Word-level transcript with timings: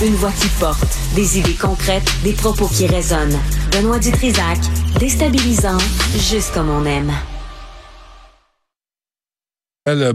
Une 0.00 0.14
voix 0.14 0.30
qui 0.30 0.46
porte, 0.60 0.96
des 1.16 1.40
idées 1.40 1.56
concrètes, 1.60 2.08
des 2.22 2.32
propos 2.32 2.68
qui 2.68 2.86
résonnent. 2.86 3.36
Benoît 3.72 3.98
Dutrisac, 3.98 4.58
déstabilisant, 5.00 5.78
juste 6.14 6.54
comme 6.54 6.70
on 6.70 6.84
aime. 6.84 7.10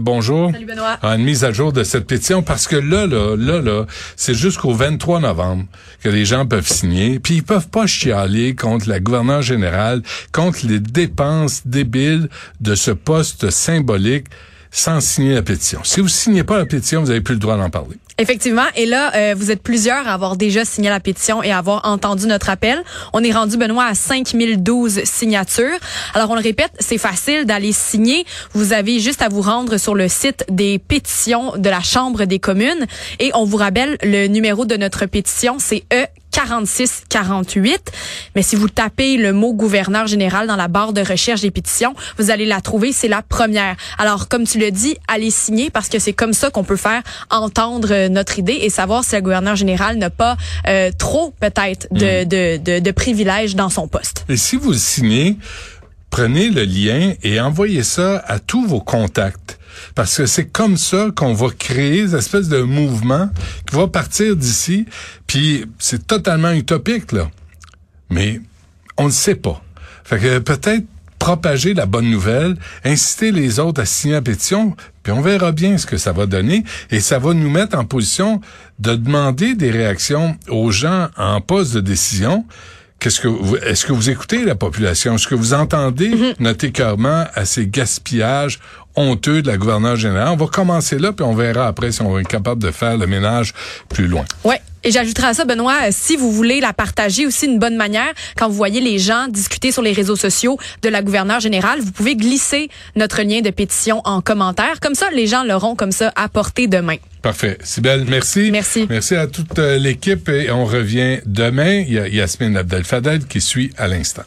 Bonjour. 0.00 0.52
Salut 0.52 0.64
Benoît. 0.64 0.98
une 1.02 1.24
mise 1.24 1.44
à 1.44 1.52
jour 1.52 1.70
de 1.70 1.84
cette 1.84 2.06
pétition 2.06 2.42
parce 2.42 2.66
que 2.66 2.76
là, 2.76 3.06
là, 3.06 3.36
là, 3.36 3.60
là, 3.60 3.84
c'est 4.16 4.32
jusqu'au 4.32 4.72
23 4.72 5.20
novembre 5.20 5.66
que 6.02 6.08
les 6.08 6.24
gens 6.24 6.46
peuvent 6.46 6.66
signer. 6.66 7.18
Puis 7.18 7.34
ils 7.34 7.42
peuvent 7.42 7.68
pas 7.68 7.86
chialer 7.86 8.54
contre 8.54 8.88
la 8.88 9.00
gouverneure 9.00 9.42
générale, 9.42 10.02
contre 10.32 10.60
les 10.64 10.80
dépenses 10.80 11.66
débiles 11.66 12.30
de 12.62 12.74
ce 12.74 12.90
poste 12.90 13.50
symbolique 13.50 14.28
sans 14.74 15.00
signer 15.00 15.34
la 15.34 15.42
pétition. 15.42 15.80
Si 15.84 16.00
vous 16.00 16.08
signez 16.08 16.42
pas 16.42 16.58
la 16.58 16.66
pétition, 16.66 17.00
vous 17.00 17.10
avez 17.10 17.20
plus 17.20 17.34
le 17.34 17.38
droit 17.38 17.56
d'en 17.56 17.70
parler. 17.70 17.96
Effectivement. 18.18 18.64
Et 18.74 18.86
là, 18.86 19.12
euh, 19.14 19.34
vous 19.36 19.52
êtes 19.52 19.62
plusieurs 19.62 20.08
à 20.08 20.12
avoir 20.12 20.36
déjà 20.36 20.64
signé 20.64 20.90
la 20.90 20.98
pétition 20.98 21.44
et 21.44 21.52
à 21.52 21.58
avoir 21.58 21.84
entendu 21.84 22.26
notre 22.26 22.50
appel. 22.50 22.82
On 23.12 23.22
est 23.22 23.30
rendu, 23.30 23.56
Benoît, 23.56 23.86
à 23.86 23.94
5012 23.94 25.04
signatures. 25.04 25.78
Alors, 26.12 26.30
on 26.30 26.34
le 26.34 26.40
répète, 26.40 26.72
c'est 26.80 26.98
facile 26.98 27.44
d'aller 27.44 27.72
signer. 27.72 28.26
Vous 28.52 28.72
avez 28.72 28.98
juste 28.98 29.22
à 29.22 29.28
vous 29.28 29.42
rendre 29.42 29.76
sur 29.78 29.94
le 29.94 30.08
site 30.08 30.44
des 30.50 30.80
pétitions 30.80 31.56
de 31.56 31.70
la 31.70 31.80
Chambre 31.80 32.24
des 32.24 32.40
communes. 32.40 32.86
Et 33.20 33.30
on 33.34 33.44
vous 33.44 33.56
rappelle, 33.56 33.96
le 34.02 34.26
numéro 34.26 34.64
de 34.64 34.76
notre 34.76 35.06
pétition, 35.06 35.58
c'est 35.60 35.84
E 35.92 36.06
4648. 36.44 37.92
Mais 38.34 38.42
si 38.42 38.56
vous 38.56 38.68
tapez 38.68 39.16
le 39.16 39.32
mot 39.32 39.52
gouverneur 39.52 40.06
général 40.06 40.46
dans 40.46 40.56
la 40.56 40.68
barre 40.68 40.92
de 40.92 41.00
recherche 41.00 41.40
des 41.40 41.50
pétitions, 41.50 41.94
vous 42.18 42.30
allez 42.30 42.46
la 42.46 42.60
trouver. 42.60 42.92
C'est 42.92 43.08
la 43.08 43.22
première. 43.22 43.76
Alors, 43.98 44.28
comme 44.28 44.44
tu 44.44 44.58
le 44.58 44.70
dis, 44.70 44.96
allez 45.08 45.30
signer 45.30 45.70
parce 45.70 45.88
que 45.88 45.98
c'est 45.98 46.12
comme 46.12 46.32
ça 46.32 46.50
qu'on 46.50 46.64
peut 46.64 46.76
faire 46.76 47.02
entendre 47.30 48.08
notre 48.08 48.38
idée 48.38 48.58
et 48.62 48.70
savoir 48.70 49.04
si 49.04 49.14
le 49.14 49.22
gouverneur 49.22 49.56
général 49.56 49.96
n'a 49.96 50.10
pas 50.10 50.36
euh, 50.68 50.90
trop, 50.96 51.32
peut-être, 51.40 51.86
mm. 51.90 51.98
de, 51.98 52.56
de, 52.56 52.80
de 52.80 52.90
privilèges 52.90 53.56
dans 53.56 53.70
son 53.70 53.88
poste. 53.88 54.24
Et 54.28 54.36
si 54.36 54.56
vous 54.56 54.74
signez, 54.74 55.36
prenez 56.10 56.50
le 56.50 56.64
lien 56.64 57.14
et 57.22 57.40
envoyez 57.40 57.82
ça 57.82 58.22
à 58.26 58.38
tous 58.38 58.66
vos 58.66 58.80
contacts. 58.80 59.58
Parce 59.94 60.16
que 60.16 60.26
c'est 60.26 60.46
comme 60.46 60.76
ça 60.76 61.08
qu'on 61.14 61.34
va 61.34 61.48
créer 61.56 62.02
une 62.02 62.14
espèce 62.14 62.48
de 62.48 62.62
mouvement 62.62 63.30
qui 63.68 63.76
va 63.76 63.86
partir 63.86 64.36
d'ici. 64.36 64.86
Puis 65.26 65.66
c'est 65.78 66.06
totalement 66.06 66.52
utopique, 66.52 67.12
là. 67.12 67.30
Mais 68.10 68.40
on 68.96 69.06
ne 69.06 69.12
sait 69.12 69.34
pas. 69.34 69.62
Fait 70.04 70.18
que 70.18 70.38
peut-être 70.38 70.84
propager 71.18 71.72
la 71.72 71.86
bonne 71.86 72.10
nouvelle, 72.10 72.56
inciter 72.84 73.32
les 73.32 73.58
autres 73.58 73.80
à 73.80 73.86
signer 73.86 74.14
la 74.14 74.22
pétition, 74.22 74.76
puis 75.02 75.12
on 75.12 75.22
verra 75.22 75.52
bien 75.52 75.78
ce 75.78 75.86
que 75.86 75.96
ça 75.96 76.12
va 76.12 76.26
donner 76.26 76.64
et 76.90 77.00
ça 77.00 77.18
va 77.18 77.32
nous 77.32 77.48
mettre 77.48 77.78
en 77.78 77.86
position 77.86 78.42
de 78.78 78.94
demander 78.94 79.54
des 79.54 79.70
réactions 79.70 80.36
aux 80.48 80.70
gens 80.70 81.08
en 81.16 81.40
poste 81.40 81.74
de 81.74 81.80
décision 81.80 82.44
Qu'est-ce 83.04 83.20
que 83.20 83.28
vous, 83.28 83.56
est-ce 83.56 83.84
que 83.84 83.92
vous 83.92 84.08
écoutez 84.08 84.46
la 84.46 84.54
population? 84.54 85.16
Est-ce 85.16 85.28
que 85.28 85.34
vous 85.34 85.52
entendez 85.52 86.08
mm-hmm. 86.08 86.36
notre 86.40 86.64
écœurement 86.64 87.26
à 87.34 87.44
ces 87.44 87.66
gaspillages 87.66 88.60
honteux 88.96 89.42
de 89.42 89.48
la 89.48 89.56
gouverneure 89.56 89.96
générale? 89.96 90.28
On 90.32 90.36
va 90.36 90.46
commencer 90.46 90.98
là, 90.98 91.12
puis 91.12 91.24
on 91.24 91.34
verra 91.34 91.66
après 91.66 91.92
si 91.92 92.02
on 92.02 92.18
être 92.18 92.28
capable 92.28 92.62
de 92.62 92.70
faire 92.70 92.96
le 92.96 93.06
ménage 93.06 93.52
plus 93.88 94.06
loin. 94.06 94.24
Ouais. 94.44 94.60
Et 94.86 94.90
j'ajouterai 94.90 95.28
à 95.28 95.34
ça, 95.34 95.46
Benoît, 95.46 95.78
euh, 95.84 95.88
si 95.90 96.14
vous 96.14 96.30
voulez 96.30 96.60
la 96.60 96.74
partager 96.74 97.26
aussi 97.26 97.48
d'une 97.48 97.58
bonne 97.58 97.76
manière, 97.76 98.12
quand 98.36 98.48
vous 98.48 98.54
voyez 98.54 98.82
les 98.82 98.98
gens 98.98 99.28
discuter 99.28 99.72
sur 99.72 99.80
les 99.80 99.92
réseaux 99.92 100.16
sociaux 100.16 100.58
de 100.82 100.90
la 100.90 101.00
gouverneure 101.00 101.40
générale, 101.40 101.80
vous 101.80 101.90
pouvez 101.90 102.16
glisser 102.16 102.68
notre 102.94 103.22
lien 103.22 103.40
de 103.40 103.48
pétition 103.48 104.02
en 104.04 104.20
commentaire. 104.20 104.80
Comme 104.80 104.94
ça, 104.94 105.06
les 105.10 105.26
gens 105.26 105.42
l'auront 105.42 105.74
comme 105.74 105.92
ça 105.92 106.12
à 106.16 106.28
portée 106.28 106.66
de 106.66 106.78
main. 106.78 106.96
Parfait. 107.22 107.56
Sibelle, 107.62 108.04
merci. 108.06 108.50
Merci. 108.52 108.86
Merci 108.90 109.16
à 109.16 109.26
toute 109.26 109.58
euh, 109.58 109.78
l'équipe 109.78 110.28
et 110.28 110.50
on 110.50 110.66
revient 110.66 111.20
demain. 111.24 111.82
Il 111.86 111.94
y 111.94 111.98
a 111.98 112.06
Yasmine 112.06 112.54
Abdel-Fadel 112.54 113.24
qui 113.24 113.40
suit 113.40 113.72
à 113.78 113.88
l'instant. 113.88 114.24